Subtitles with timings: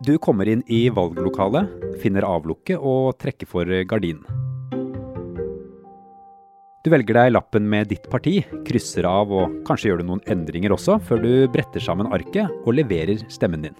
[0.00, 1.68] Du kommer inn i valglokalet,
[2.00, 4.24] finner avlukket og trekker for gardinen.
[6.80, 10.72] Du velger deg lappen med ditt parti, krysser av og kanskje gjør du noen endringer
[10.72, 13.76] også, før du bretter sammen arket og leverer stemmen din.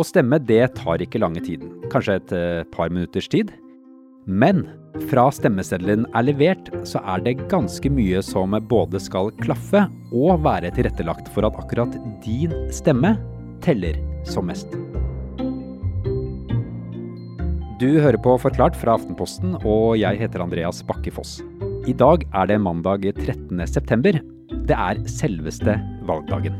[0.00, 3.52] Å stemme det tar ikke lange tiden, kanskje et eh, par minutters tid.
[4.24, 4.64] Men
[5.10, 9.84] fra stemmeseddelen er levert, så er det ganske mye som både skal klaffe
[10.14, 13.16] og være tilrettelagt for at akkurat din stemme
[13.64, 14.70] teller som mest.
[17.82, 21.40] Du hører på Forklart fra Aftenposten, og jeg heter Andreas Bakke Foss.
[21.90, 23.66] I dag er det mandag 13.
[23.66, 24.22] september.
[24.64, 25.74] Det er selveste
[26.08, 26.56] valgdagen.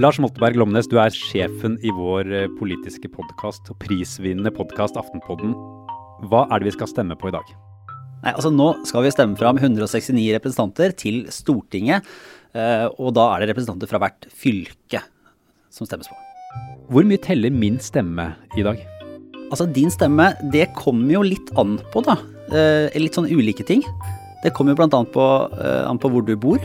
[0.00, 5.50] Lars Molteberg Lomnes, du er sjefen i vår eh, politiske podkast og prisvinnende podkast Aftenpodden.
[6.30, 7.50] Hva er det vi skal stemme på i dag?
[8.22, 12.08] Nei, altså Nå skal vi stemme fram 169 representanter til Stortinget.
[12.56, 15.02] Eh, og da er det representanter fra hvert fylke
[15.68, 16.16] som stemmes på.
[16.88, 18.80] Hvor mye teller min stemme i dag?
[19.50, 22.16] Altså Din stemme, det kommer jo litt an på, da.
[22.48, 23.84] Eh, litt sånn ulike ting.
[24.46, 25.04] Det kommer jo bl.a.
[25.12, 26.62] På, an på hvor du bor,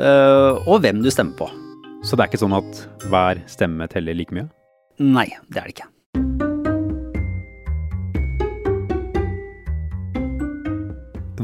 [0.00, 1.52] og hvem du stemmer på.
[2.00, 4.46] Så det er ikke sånn at hver stemme teller like mye?
[5.00, 5.88] Nei, det er det ikke.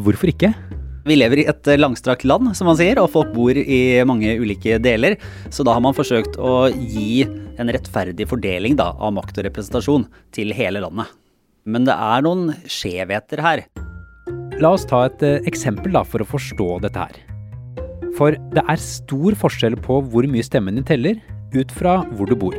[0.06, 0.52] Hvorfor ikke?
[1.06, 4.80] Vi lever i et langstrakt land, som man sier, og folk bor i mange ulike
[4.82, 5.18] deler.
[5.54, 7.26] Så da har man forsøkt å gi
[7.60, 11.12] en rettferdig fordeling da, av makt og representasjon til hele landet.
[11.68, 13.66] Men det er noen skjevheter her.
[14.62, 17.35] La oss ta et eh, eksempel da, for å forstå dette her.
[18.16, 21.20] For det er stor forskjell på hvor mye stemmen din teller,
[21.56, 22.56] ut fra hvor du bor.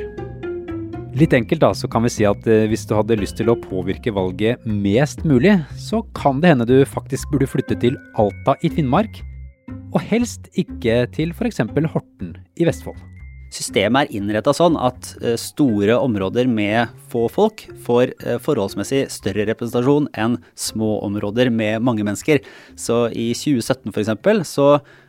[1.18, 3.58] Litt enkelt da, så kan vi si at eh, hvis du hadde lyst til å
[3.58, 8.70] påvirke valget mest mulig, så kan det hende du faktisk burde flytte til Alta i
[8.70, 9.24] Finnmark,
[9.96, 11.64] og helst ikke til f.eks.
[11.90, 13.17] Horten i Vestfold.
[13.54, 19.46] Systemet er innretta sånn at eh, store områder med få folk får eh, forholdsmessig større
[19.48, 22.44] representasjon enn små områder med mange mennesker.
[22.76, 24.52] Så i 2017 f.eks.
[24.52, 24.68] så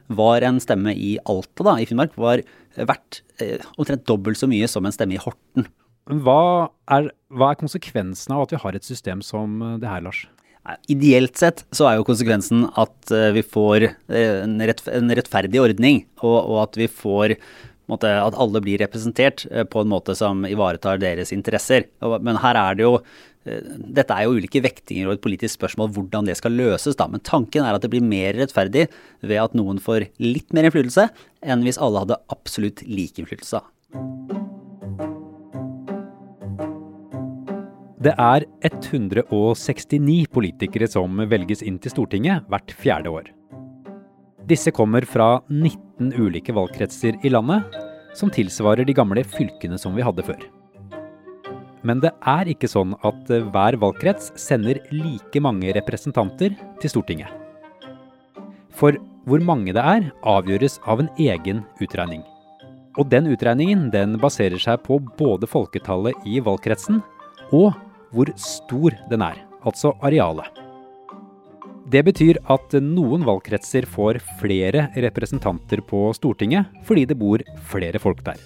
[0.09, 2.45] var en stemme i Alta da, i Finnmark var
[2.79, 5.67] verdt eh, omtrent dobbelt så mye som en stemme i Horten.
[6.09, 10.29] Hva er, hva er konsekvensen av at vi har et system som det her, Lars?
[10.93, 16.59] Ideelt sett så er jo konsekvensen at vi får en, rett, en rettferdig ordning, og,
[16.61, 17.37] at vi får
[17.89, 21.89] måte, at alle blir representert på en måte som ivaretar deres interesser.
[22.01, 22.99] Men her er det jo
[23.49, 23.65] Eh,
[23.99, 27.09] dette er jo ulike vektinger og et politisk spørsmål hvordan det skal løses, da.
[27.11, 28.89] Men tanken er at det blir mer rettferdig
[29.23, 31.09] ved at noen får litt mer innflytelse,
[31.43, 33.63] enn hvis alle hadde absolutt lik innflytelse.
[37.99, 43.33] Det er 169 politikere som velges inn til Stortinget hvert fjerde år.
[44.49, 47.67] Disse kommer fra 19 ulike valgkretser i landet,
[48.17, 50.41] som tilsvarer de gamle fylkene som vi hadde før.
[51.87, 57.31] Men det er ikke sånn at eh, hver valgkrets sender like mange representanter til Stortinget.
[58.79, 58.99] For
[59.29, 62.25] hvor mange det er, avgjøres av en egen utregning.
[62.99, 67.03] Og den utregningen den baserer seg på både folketallet i valgkretsen
[67.55, 67.77] og
[68.15, 70.49] hvor stor den er, altså arealet.
[71.89, 77.41] Det betyr at noen valgkretser får flere representanter på Stortinget fordi det bor
[77.71, 78.37] flere folk der.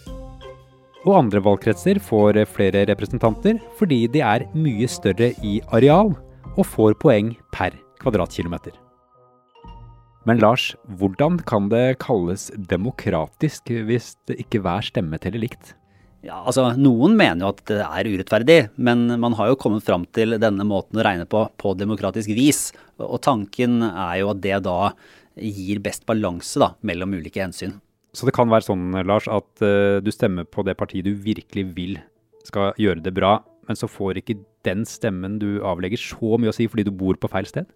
[1.02, 6.14] Og andre valgkretser får flere representanter fordi de er mye større i areal
[6.52, 8.76] og får poeng per kvadratkilometer.
[10.22, 15.74] Men Lars, hvordan kan det kalles demokratisk hvis ikke hver stemme teller likt?
[16.22, 20.04] Ja, altså Noen mener jo at det er urettferdig, men man har jo kommet fram
[20.14, 22.68] til denne måten å regne på på demokratisk vis.
[23.02, 24.92] Og tanken er jo at det da
[25.34, 27.74] gir best balanse da, mellom ulike hensyn.
[28.14, 31.64] Så det kan være sånn, Lars, at uh, du stemmer på det partiet du virkelig
[31.74, 31.96] vil
[32.46, 36.54] skal gjøre det bra, men så får ikke den stemmen du avlegger så mye å
[36.54, 37.66] si fordi du bor på feil sted?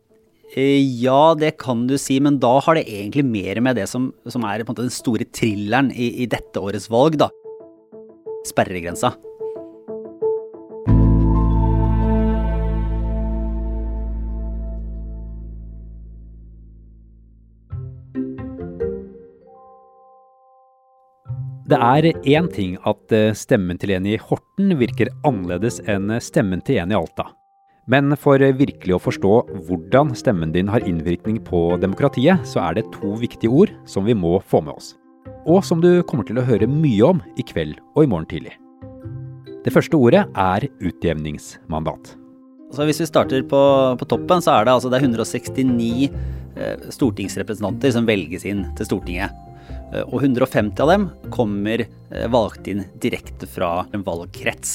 [0.55, 4.13] Eh, ja, det kan du si, men da har det egentlig mer med det som,
[4.31, 7.31] som er den store thrilleren i, i dette årets valg, da.
[8.47, 9.17] Sperregrensa.
[21.67, 26.63] Det er én ting at eh, stemmen til en i Horten virker annerledes enn stemmen
[26.63, 27.27] til en i Alta.
[27.91, 29.33] Men for virkelig å forstå
[29.67, 34.15] hvordan stemmen din har innvirkning på demokratiet, så er det to viktige ord som vi
[34.15, 34.95] må få med oss.
[35.47, 38.55] Og som du kommer til å høre mye om i kveld og i morgen tidlig.
[39.67, 42.13] Det første ordet er utjevningsmandat.
[42.75, 43.61] Så hvis vi starter på,
[43.99, 48.89] på toppen, så er det altså det er 169 eh, stortingsrepresentanter som velges inn til
[48.89, 49.35] Stortinget.
[49.93, 54.75] Eh, og 150 av dem kommer eh, valgt inn direkte fra en valgkrets.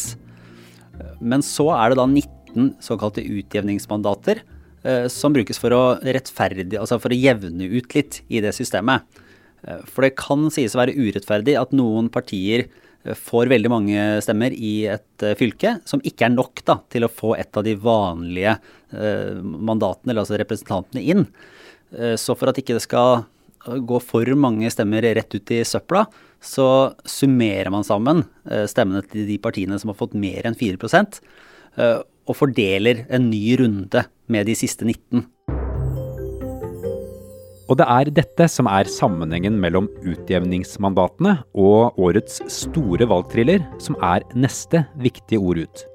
[0.99, 4.43] Eh, men så er det da 19 såkalte utjevningsmandater
[4.83, 9.03] eh, som brukes for å altså for å jevne ut litt i det systemet.
[9.67, 12.67] Eh, for det kan sies å være urettferdig at noen partier
[13.17, 17.09] får veldig mange stemmer i et uh, fylke, som ikke er nok da, til å
[17.09, 18.59] få et av de vanlige
[18.91, 21.23] mandatene, eller altså representantene, inn.
[22.19, 23.23] Så for at ikke det skal
[23.87, 26.03] gå for mange stemmer rett ut i søpla,
[26.43, 26.67] så
[27.09, 28.21] summerer man sammen
[28.69, 31.17] stemmene til de partiene som har fått mer enn 4%
[31.81, 35.25] og fordeler en ny runde med de siste 19.
[37.71, 44.25] Og det er dette som er sammenhengen mellom utjevningsmandatene og årets store valgthriller, som er
[44.35, 45.85] neste viktige ord ut.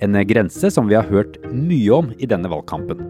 [0.00, 3.02] En grense som vi har hørt mye om i denne valgkampen.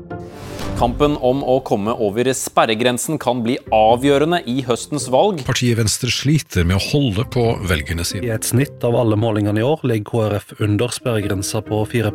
[0.81, 5.45] Kampen om å komme over sperregrensen kan bli avgjørende i høstens valg.
[5.47, 8.27] Partiet Venstre sliter med å holde på velgerne sine.
[8.27, 12.11] I et snitt av alle målingene i år ligger KrF under sperregrensa på 4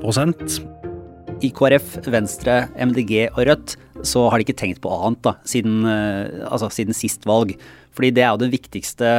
[1.44, 3.74] I KrF, Venstre, MDG og Rødt
[4.08, 7.56] så har de ikke tenkt på annet da, siden, eh, altså, siden sist valg.
[7.96, 9.10] Fordi det er jo den viktigste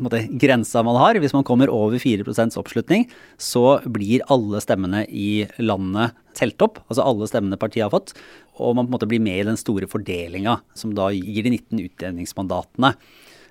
[0.00, 1.18] måte, grensa man har.
[1.20, 3.06] Hvis man kommer over 4% oppslutning,
[3.36, 6.80] så blir alle stemmene i landet telt opp.
[6.88, 8.14] Altså alle stemmene partiet har fått.
[8.58, 11.56] Og man på en måte blir med i den store fordelinga, som da gir de
[11.56, 12.94] 19 utjevningsmandatene.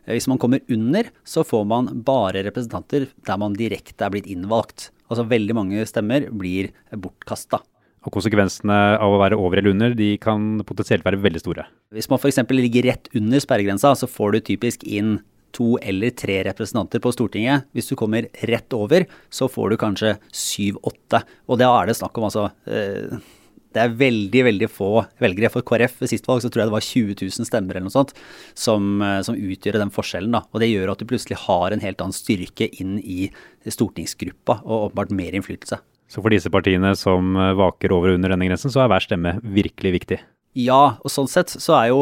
[0.07, 4.91] Hvis man kommer under, så får man bare representanter der man direkte er blitt innvalgt.
[5.11, 7.61] Altså veldig mange stemmer blir bortkasta.
[8.05, 11.65] Og konsekvensene av å være over eller under, de kan potensielt være veldig store.
[11.95, 12.43] Hvis man f.eks.
[12.53, 15.17] ligger rett under sperregrensa, så får du typisk inn
[15.55, 17.65] to eller tre representanter på Stortinget.
[17.75, 21.23] Hvis du kommer rett over, så får du kanskje syv-åtte.
[21.49, 23.17] Og da er det snakk om altså eh,
[23.75, 24.91] det er veldig veldig få
[25.21, 25.51] velgere.
[25.53, 27.95] For KrF ved sist valg så tror jeg det var 20 000 stemmer eller noe
[27.95, 28.13] sånt
[28.57, 30.33] som, eh, som utgjør den forskjellen.
[30.33, 30.45] da.
[30.51, 33.29] Og det gjør at du plutselig har en helt annen styrke inn i
[33.67, 35.81] stortingsgruppa og åpenbart mer innflytelse.
[36.07, 39.03] Så for disse partiene som eh, vaker over og under denne grensen, så er hver
[39.03, 40.21] stemme virkelig viktig?
[40.57, 41.99] Ja, og sånn sett så er jo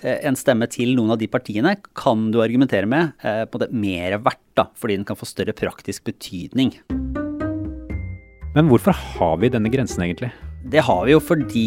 [0.00, 3.68] eh, en stemme til noen av de partiene kan du argumentere med eh, på det
[3.76, 6.72] mer verdt, da, fordi den kan få større praktisk betydning.
[8.56, 10.30] Men hvorfor har vi denne grensen egentlig?
[10.66, 11.66] Det har vi jo fordi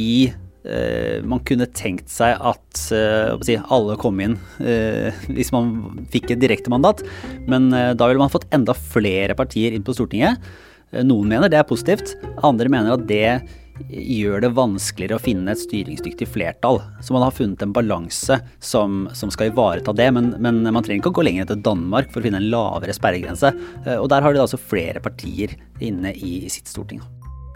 [0.66, 6.34] eh, man kunne tenkt seg at eh, si, alle kom inn eh, hvis man fikk
[6.34, 7.06] et direktemandat,
[7.46, 10.42] men da ville man fått enda flere partier inn på Stortinget.
[10.92, 12.16] Eh, noen mener det er positivt,
[12.46, 13.40] andre mener at det
[13.88, 16.82] gjør det vanskeligere å finne et styringsdyktig flertall.
[17.00, 21.04] Så man har funnet en balanse som, som skal ivareta det, men, men, man trenger
[21.04, 23.54] ikke å gå lenger til Danmark for å finne en lavere sperregrense.
[23.86, 27.02] Eh, og der har de altså flere partier inne i, i sitt storting.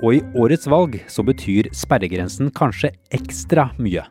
[0.03, 4.03] Og i årets valg så betyr sperregrensen kanskje ekstra mye.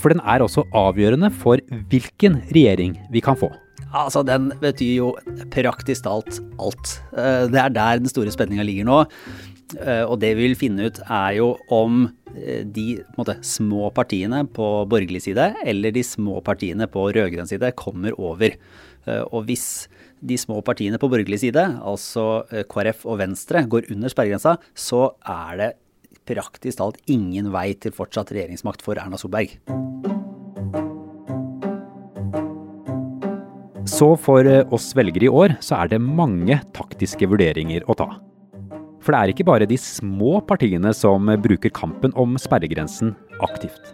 [0.00, 1.60] For den er også avgjørende for
[1.92, 3.52] hvilken regjering vi kan få.
[3.92, 5.08] Altså, den betyr jo
[5.52, 6.96] praktisk talt alt.
[7.12, 9.00] Eh, det er der den store spenninga ligger nå.
[9.76, 14.42] Eh, og det vi vil finne ut, er jo om eh, de måte, små partiene
[14.48, 18.56] på borgerlig side eller de små partiene på rød-grønn side kommer over.
[19.02, 19.88] Og hvis
[20.22, 25.58] de små partiene på borgerlig side, altså KrF og Venstre, går under sperregrensa, så er
[25.58, 25.70] det
[26.30, 29.58] praktisk talt ingen vei til fortsatt regjeringsmakt for Erna Solberg.
[33.92, 38.08] Så for eh, oss velgere i år så er det mange taktiske vurderinger å ta.
[39.02, 43.12] For det er ikke bare de små partiene som bruker kampen om sperregrensen
[43.44, 43.92] aktivt.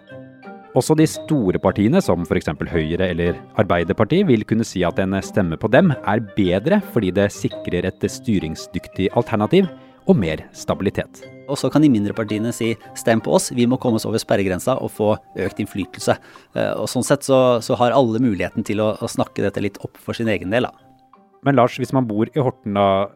[0.77, 2.51] Også de store partiene, som f.eks.
[2.69, 7.31] Høyre eller Arbeiderpartiet, vil kunne si at en stemme på dem er bedre fordi det
[7.33, 9.67] sikrer et styringsdyktig alternativ
[10.07, 11.23] og mer stabilitet.
[11.49, 14.21] Og så kan de mindre partiene si stem på oss, vi må komme oss over
[14.21, 15.13] sperregrensa og få
[15.45, 16.15] økt innflytelse.
[16.55, 19.79] Eh, og Sånn sett så, så har alle muligheten til å, å, snakke dette litt
[19.85, 20.69] opp for sin egen del.
[20.69, 21.17] Da.
[21.47, 23.09] Men Lars, hvis man bor i Horten, da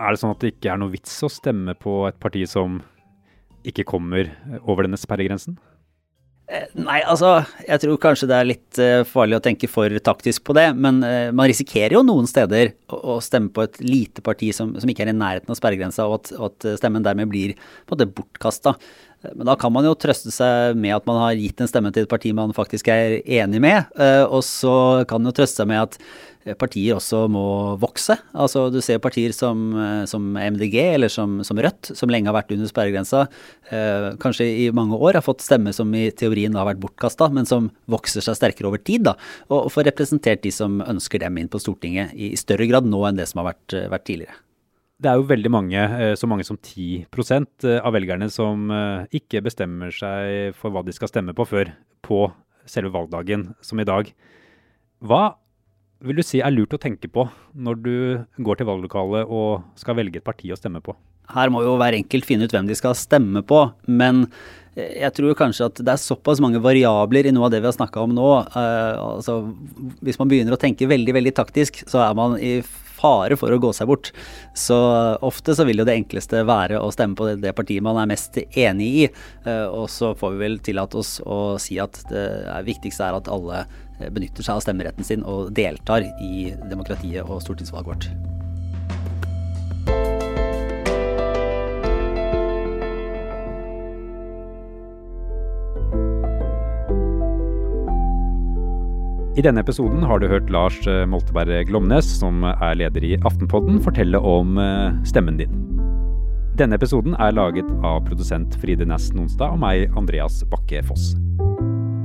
[0.00, 2.80] er det sånn at det ikke er noe vits å stemme på et parti som
[3.64, 4.32] ikke kommer
[4.64, 5.58] over denne sperregrensen?
[6.44, 10.44] Eh, nei, altså jeg tror kanskje det er litt uh, farlig å tenke for taktisk
[10.44, 10.66] på det.
[10.76, 14.90] Men uh, man risikerer jo noen steder å, stemme på et lite parti som, som
[14.90, 18.76] ikke er i nærheten av sperregrensa, og at, at stemmen dermed blir på måte bortkasta.
[19.24, 22.04] Men da kan man jo trøste seg med at man har gitt en stemme til
[22.04, 23.88] et parti man faktisk er enig med.
[24.28, 24.74] Og så
[25.08, 25.96] kan man jo trøste seg med at
[26.60, 27.44] partier også må
[27.80, 28.16] vokse.
[28.36, 32.36] Altså Du ser partier som, eh, som MDG eller som, som, Rødt, som lenge har
[32.36, 33.24] vært under sperregrensa,
[33.70, 37.48] eh, kanskje i mange år har fått stemmer som i teorien har vært bortkasta, men
[37.48, 39.04] som vokser seg sterkere over tid.
[39.08, 39.16] da,
[39.48, 43.06] Og får representert de som ønsker dem inn på Stortinget i, i større grad nå
[43.08, 44.44] enn det som har vært, vært tidligere.
[45.04, 49.18] Det er jo veldig mange, eh, så mange som 10 eh, av velgerne som eh,
[49.18, 51.72] ikke bestemmer seg for hva de skal stemme på før
[52.04, 52.28] på
[52.64, 54.08] selve valgdagen, som i dag.
[55.04, 55.34] Hva
[56.04, 57.96] vil du si er lurt å tenke på når du
[58.44, 60.96] går til valglokalet og skal velge et parti å stemme på?
[61.32, 64.26] Her må jo hver enkelt finne ut hvem de skal stemme på, men
[64.74, 67.76] jeg tror kanskje at det er såpass mange variabler i noe av det vi har
[67.76, 68.30] snakka om nå.
[68.54, 69.36] Uh, altså,
[70.04, 72.56] hvis man begynner å tenke veldig veldig taktisk, så er man i
[72.94, 74.10] fare for å gå seg bort.
[74.58, 74.76] Så
[75.22, 78.40] ofte så vil jo det enkleste være å stemme på det partiet man er mest
[78.42, 79.08] enig i.
[79.46, 82.28] Uh, og så får vi vel tillate oss å si at det
[82.66, 83.66] viktigste er at alle
[84.10, 88.33] benytter seg av stemmeretten sin og deltar i demokratiet og stortingsvalget vårt.
[99.34, 103.80] I denne episoden har du hørt Lars eh, Molteberg Glomnes, som er leder i Aftenpodden,
[103.82, 105.56] fortelle om eh, stemmen din.
[106.54, 111.16] Denne episoden er laget av produsent Fride Næss Nonstad og meg, Andreas Bakke Foss.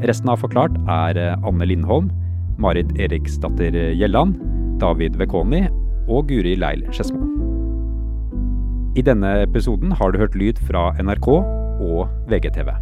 [0.10, 2.10] Resten av Forklart er eh, Anne Lindholm,
[2.58, 4.42] Marit Eriksdatter Gjelland,
[4.82, 5.68] David Vekoni
[6.10, 7.30] og Guri Leil Skedsmo.
[8.98, 12.74] I denne episoden har du hørt lyd fra NRK og VGTV.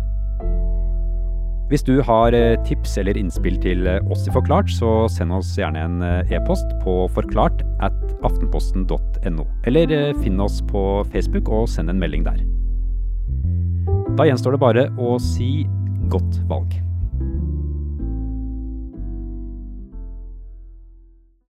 [1.68, 5.50] Hvis du har eh, tips eller innspill til eh, oss i Forklart, så send oss
[5.60, 9.48] gjerne en eh, e-post på forklart at aftenposten.no.
[9.68, 9.92] Eller
[10.24, 12.40] finn oss på Facebook og send en melding der.
[14.16, 15.68] Da gjenstår det bare å si
[16.08, 16.87] godt valg.